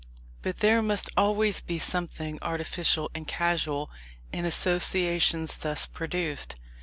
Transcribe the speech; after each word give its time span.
But 0.41 0.61
there 0.61 0.81
must 0.81 1.11
always 1.15 1.61
be 1.61 1.77
something 1.77 2.39
artificial 2.41 3.11
and 3.13 3.27
casual 3.27 3.91
in 4.33 4.45
associations 4.45 5.57
thus 5.57 5.85
produced. 5.85 6.55